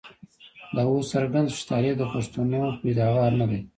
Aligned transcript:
دا 0.75 0.81
اوس 0.89 1.05
څرګنده 1.13 1.49
شوه 1.53 1.59
چې 1.61 1.65
طالب 1.69 1.93
د 1.97 2.03
پښتنو 2.13 2.61
پيداوار 2.81 3.31
نه 3.41 3.45
دی. 3.49 3.59